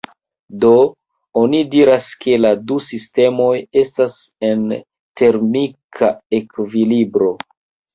[0.61, 0.69] Do
[1.41, 3.53] oni diras ke la du sistemoj
[3.85, 4.19] estas
[4.53, 4.67] en
[5.25, 7.35] termika ekvilibro.